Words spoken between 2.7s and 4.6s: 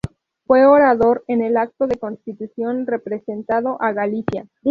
representado a Galicia.